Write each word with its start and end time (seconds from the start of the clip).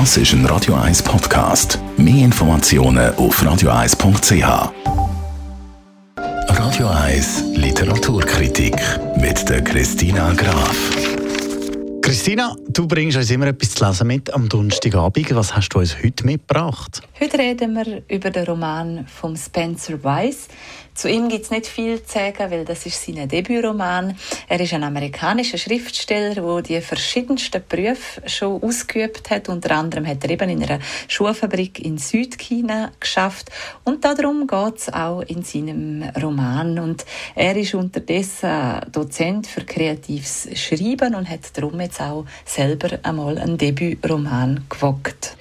Das 0.00 0.16
ist 0.16 0.32
ein 0.32 0.44
Radio 0.46 0.74
1 0.74 1.04
Podcast. 1.04 1.78
Mehr 1.96 2.24
Informationen 2.24 3.14
auf 3.14 3.40
radio1.ch. 3.40 4.72
Radio 6.48 6.88
1 6.88 7.44
Literaturkritik 7.54 8.74
mit 9.20 9.48
der 9.48 9.62
Christina 9.62 10.32
Graf. 10.32 10.76
Christina, 12.02 12.56
du 12.68 12.88
bringst 12.88 13.16
uns 13.16 13.30
immer 13.30 13.46
etwas 13.46 13.76
zu 13.76 13.86
lesen 13.86 14.08
mit 14.08 14.34
am 14.34 14.48
Donnerstagabend. 14.48 15.32
Was 15.36 15.54
hast 15.54 15.68
du 15.68 15.78
uns 15.78 15.96
heute 16.02 16.26
mitgebracht? 16.26 17.00
Heute 17.20 17.38
reden 17.38 17.74
wir 17.76 18.02
über 18.08 18.30
den 18.30 18.46
Roman 18.46 19.06
von 19.06 19.36
Spencer 19.36 20.02
Weiss. 20.02 20.48
Zu 20.94 21.08
ihm 21.08 21.28
gibt 21.28 21.44
es 21.44 21.50
nicht 21.50 21.66
viel 21.66 22.02
zu 22.04 22.12
sagen, 22.12 22.50
weil 22.52 22.64
das 22.64 22.86
ist 22.86 23.04
sein 23.04 23.28
Debütroman. 23.28 24.16
Er 24.48 24.60
ist 24.60 24.72
ein 24.74 24.84
amerikanischer 24.84 25.58
Schriftsteller, 25.58 26.34
der 26.34 26.62
die 26.62 26.80
verschiedensten 26.80 27.62
Berufe 27.68 28.22
schon 28.26 28.62
ausgeübt 28.62 29.28
hat. 29.28 29.48
Unter 29.48 29.72
anderem 29.72 30.06
hat 30.06 30.22
er 30.22 30.30
eben 30.30 30.48
in 30.50 30.62
einer 30.62 30.78
Schuhfabrik 31.08 31.84
in 31.84 31.98
Südchina 31.98 32.92
geschafft. 33.00 33.50
Und 33.82 34.04
darum 34.04 34.46
geht 34.46 34.78
es 34.78 34.92
auch 34.92 35.22
in 35.22 35.42
seinem 35.42 36.04
Roman. 36.22 36.78
Und 36.78 37.04
er 37.34 37.56
ist 37.56 37.74
unterdessen 37.74 38.80
Dozent 38.92 39.48
für 39.48 39.64
kreatives 39.64 40.48
Schreiben 40.54 41.16
und 41.16 41.28
hat 41.28 41.40
darum 41.56 41.80
jetzt 41.80 42.00
auch 42.00 42.24
selber 42.44 43.00
einmal 43.02 43.38
einen 43.38 43.58
Debütroman 43.58 44.64
gewagt. 44.68 45.36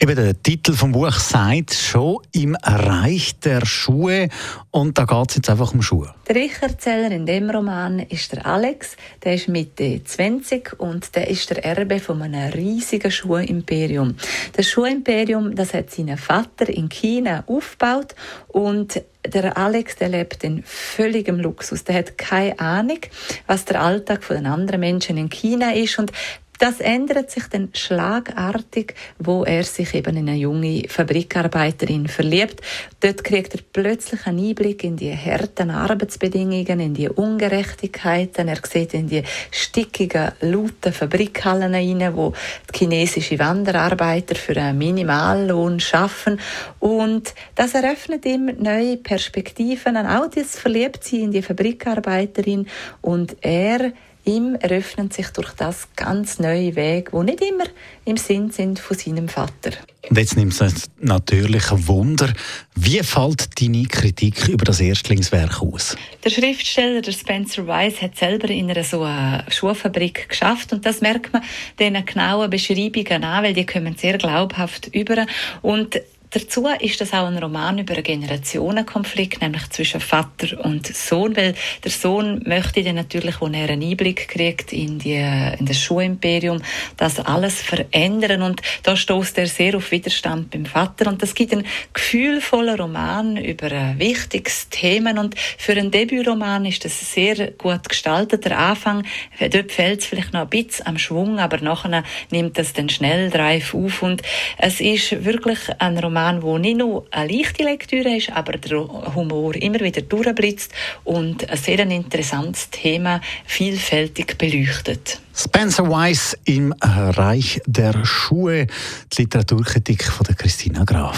Eben 0.00 0.14
der 0.14 0.40
Titel 0.40 0.74
vom 0.74 0.92
Buch 0.92 1.14
sagt 1.14 1.74
schon 1.74 2.18
im 2.30 2.56
Reich 2.62 3.40
der 3.40 3.66
Schuhe 3.66 4.28
und 4.70 4.96
da 4.96 5.04
geht 5.04 5.30
es 5.30 5.36
jetzt 5.36 5.50
einfach 5.50 5.74
um 5.74 5.82
Schuhe. 5.82 6.14
Der 6.28 6.36
Ich-Erzähler 6.36 7.10
in 7.10 7.26
dem 7.26 7.50
Roman 7.50 7.98
ist 7.98 8.30
der 8.30 8.46
Alex, 8.46 8.96
der 9.24 9.34
ist 9.34 9.48
Mitte 9.48 10.00
20 10.04 10.78
und 10.78 11.16
der 11.16 11.26
ist 11.28 11.50
der 11.50 11.64
Erbe 11.64 11.98
von 11.98 12.22
einem 12.22 12.52
riesigen 12.52 13.10
Schuhimperium. 13.10 14.14
Das 14.52 14.68
Schuhimperium, 14.68 15.56
das 15.56 15.74
hat 15.74 15.90
sein 15.90 16.16
Vater 16.16 16.68
in 16.68 16.88
China 16.88 17.42
aufgebaut 17.48 18.14
und 18.46 19.02
der 19.26 19.58
Alex, 19.58 19.96
der 19.96 20.10
lebt 20.10 20.44
in 20.44 20.62
völligem 20.64 21.40
Luxus. 21.40 21.82
Der 21.82 21.96
hat 21.96 22.16
keine 22.16 22.58
Ahnung, 22.60 23.00
was 23.48 23.64
der 23.64 23.82
Alltag 23.82 24.22
von 24.22 24.36
den 24.36 24.46
anderen 24.46 24.78
Menschen 24.78 25.16
in 25.16 25.28
China 25.28 25.74
ist 25.74 25.98
und 25.98 26.12
das 26.58 26.80
ändert 26.80 27.30
sich 27.30 27.44
dann 27.44 27.70
schlagartig, 27.72 28.94
wo 29.18 29.44
er 29.44 29.62
sich 29.62 29.94
eben 29.94 30.16
in 30.16 30.28
eine 30.28 30.38
junge 30.38 30.88
Fabrikarbeiterin 30.88 32.08
verliebt. 32.08 32.60
Dort 33.00 33.22
kriegt 33.22 33.54
er 33.54 33.60
plötzlich 33.72 34.26
einen 34.26 34.48
Einblick 34.48 34.82
in 34.82 34.96
die 34.96 35.16
harten 35.16 35.70
Arbeitsbedingungen, 35.70 36.80
in 36.80 36.94
die 36.94 37.08
Ungerechtigkeiten. 37.08 38.48
Er 38.48 38.58
sieht 38.64 38.94
in 38.94 39.08
die 39.08 39.22
stickigen, 39.52 40.32
lauten 40.40 40.92
Fabrikhallen 40.92 41.74
hinein, 41.74 42.16
wo 42.16 42.32
die 42.72 42.78
chinesische 42.78 43.38
Wanderarbeiter 43.38 44.34
für 44.34 44.56
einen 44.56 44.78
Minimallohn 44.78 45.78
schaffen. 45.78 46.40
Und 46.80 47.34
das 47.54 47.74
eröffnet 47.74 48.26
ihm 48.26 48.46
neue 48.58 48.96
Perspektiven, 48.96 49.96
auch 49.96 50.28
das 50.28 50.58
Verliebtsein 50.58 51.20
in 51.20 51.30
die 51.30 51.42
Fabrikarbeiterin. 51.42 52.66
Und 53.00 53.36
er 53.42 53.92
Ihm 54.28 54.56
eröffnen 54.56 55.10
sich 55.10 55.28
durch 55.28 55.52
das 55.52 55.88
ganz 55.96 56.38
neue 56.38 56.76
Wege, 56.76 57.10
die 57.10 57.24
nicht 57.24 57.40
immer 57.40 57.64
im 58.04 58.18
Sinn 58.18 58.50
sind 58.50 58.78
von 58.78 58.94
seinem 58.94 59.26
Vater. 59.26 59.70
Und 60.10 60.18
jetzt 60.18 60.36
nimmt 60.36 60.52
es 60.60 60.90
natürlich 61.00 61.72
ein 61.72 61.88
Wunder, 61.88 62.30
wie 62.74 62.98
fällt 62.98 63.58
deine 63.58 63.84
Kritik 63.84 64.48
über 64.48 64.66
das 64.66 64.80
Erstlingswerk 64.80 65.62
aus? 65.62 65.96
Der 66.22 66.28
Schriftsteller 66.28 67.00
der 67.00 67.12
Spencer 67.12 67.66
Weiss 67.66 68.02
hat 68.02 68.18
selber 68.18 68.50
in 68.50 68.70
einer 68.70 68.84
so 68.84 69.02
einer 69.02 69.46
Schuhfabrik 69.48 70.28
geschafft 70.28 70.74
und 70.74 70.84
das 70.84 71.00
merkt 71.00 71.32
man 71.32 71.42
den 71.78 72.04
genauen 72.04 72.50
Beschreibungen 72.50 73.24
an, 73.24 73.44
weil 73.44 73.54
die 73.54 73.64
kommen 73.64 73.96
sehr 73.96 74.18
glaubhaft 74.18 74.88
über 74.94 75.24
und 75.62 75.98
Dazu 76.30 76.66
ist 76.80 77.00
das 77.00 77.14
auch 77.14 77.26
ein 77.26 77.38
Roman 77.38 77.78
über 77.78 77.94
einen 77.94 78.02
Generationenkonflikt, 78.02 79.40
nämlich 79.40 79.70
zwischen 79.70 80.00
Vater 80.00 80.62
und 80.62 80.86
Sohn, 80.86 81.34
weil 81.34 81.54
der 81.82 81.90
Sohn 81.90 82.42
möchte 82.44 82.82
dann 82.82 82.96
natürlich, 82.96 83.40
wenn 83.40 83.54
er 83.54 83.70
einen 83.70 83.82
Einblick 83.82 84.28
kriegt 84.28 84.74
in, 84.74 84.98
die, 84.98 85.14
in 85.14 85.64
das 85.64 85.78
Schulimperium, 85.78 86.60
das 86.98 87.18
alles 87.20 87.62
verändern. 87.62 88.42
Und 88.42 88.60
da 88.82 88.94
stößt 88.94 89.38
er 89.38 89.46
sehr 89.46 89.74
auf 89.74 89.90
Widerstand 89.90 90.50
beim 90.50 90.66
Vater. 90.66 91.08
Und 91.08 91.22
das 91.22 91.34
gibt 91.34 91.52
einen 91.52 91.66
gefühlvollen 91.94 92.78
Roman 92.78 93.38
über 93.38 93.72
ein 93.72 93.98
wichtiges 93.98 94.68
Thema. 94.68 95.18
Und 95.18 95.34
für 95.56 95.72
einen 95.72 95.90
Debütroman 95.90 96.66
ist 96.66 96.84
das 96.84 97.12
sehr 97.14 97.52
gut 97.52 97.88
gestaltet. 97.88 98.44
Der 98.44 98.58
Anfang, 98.58 99.06
dort 99.40 99.72
fällt 99.72 100.00
es 100.00 100.06
vielleicht 100.06 100.34
noch 100.34 100.42
ein 100.42 100.48
bisschen 100.50 100.86
am 100.86 100.98
Schwung, 100.98 101.38
aber 101.38 101.58
nachher 101.62 102.04
nimmt 102.30 102.58
das 102.58 102.74
dann 102.74 102.90
schnell 102.90 103.30
Dreif 103.30 103.74
auf. 103.74 104.02
Und 104.02 104.20
es 104.58 104.80
ist 104.80 105.24
wirklich 105.24 105.58
ein 105.78 105.96
Roman, 105.96 106.17
Roman, 106.18 106.42
wo 106.42 106.58
nicht 106.58 106.78
nur 106.78 107.06
eine 107.10 107.32
leichte 107.32 107.62
Lektüre 107.62 108.16
ist, 108.16 108.30
aber 108.30 108.52
der 108.52 108.80
Humor 109.14 109.54
immer 109.54 109.80
wieder 109.80 110.02
durchblitzt 110.02 110.72
und 111.04 111.48
ein 111.48 111.56
sehr 111.56 111.78
interessantes 111.78 112.70
Thema 112.70 113.20
vielfältig 113.46 114.36
beleuchtet. 114.36 115.20
Spencer 115.34 115.88
Weiss 115.88 116.36
im 116.44 116.74
Reich 116.80 117.60
der 117.66 118.04
Schuhe, 118.04 118.66
die 119.12 119.22
Literaturkritik 119.22 120.04
von 120.04 120.26
der 120.26 120.34
Christina 120.34 120.84
Graf. 120.84 121.16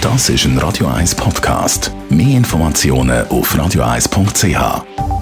Das 0.00 0.30
ist 0.30 0.44
ein 0.44 0.56
Radio 0.58 0.86
1 0.86 1.16
Podcast. 1.16 1.90
Mehr 2.08 2.36
Informationen 2.36 3.26
auf 3.28 3.54
radio1.ch. 3.54 5.15